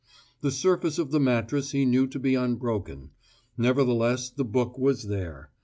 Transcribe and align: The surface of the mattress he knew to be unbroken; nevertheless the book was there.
The 0.39 0.49
surface 0.49 0.97
of 0.97 1.11
the 1.11 1.19
mattress 1.19 1.73
he 1.73 1.85
knew 1.85 2.07
to 2.07 2.17
be 2.17 2.33
unbroken; 2.33 3.11
nevertheless 3.55 4.31
the 4.31 4.43
book 4.43 4.75
was 4.75 5.03
there. 5.03 5.51